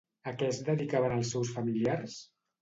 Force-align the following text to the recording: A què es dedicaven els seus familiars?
A 0.29 0.31
què 0.37 0.47
es 0.53 0.61
dedicaven 0.69 1.13
els 1.17 1.29
seus 1.35 1.53
familiars? 1.59 2.17